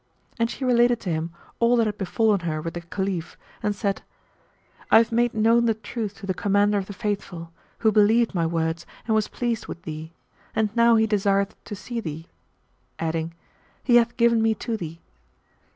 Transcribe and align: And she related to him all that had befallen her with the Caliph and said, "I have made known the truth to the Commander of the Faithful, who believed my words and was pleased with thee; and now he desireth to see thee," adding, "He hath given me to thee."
And 0.39 0.49
she 0.49 0.65
related 0.65 0.99
to 1.01 1.11
him 1.11 1.31
all 1.59 1.77
that 1.77 1.85
had 1.85 1.99
befallen 1.99 2.39
her 2.39 2.59
with 2.59 2.73
the 2.73 2.81
Caliph 2.81 3.37
and 3.61 3.75
said, 3.75 4.01
"I 4.89 4.97
have 4.97 5.11
made 5.11 5.35
known 5.35 5.65
the 5.65 5.75
truth 5.75 6.15
to 6.15 6.25
the 6.25 6.33
Commander 6.33 6.79
of 6.79 6.87
the 6.87 6.93
Faithful, 6.93 7.53
who 7.77 7.91
believed 7.91 8.33
my 8.33 8.47
words 8.47 8.87
and 9.05 9.13
was 9.13 9.27
pleased 9.27 9.67
with 9.67 9.83
thee; 9.83 10.11
and 10.55 10.75
now 10.75 10.95
he 10.95 11.05
desireth 11.05 11.55
to 11.65 11.75
see 11.75 11.99
thee," 11.99 12.25
adding, 12.97 13.35
"He 13.83 13.97
hath 13.97 14.17
given 14.17 14.41
me 14.41 14.55
to 14.55 14.75
thee." 14.75 15.01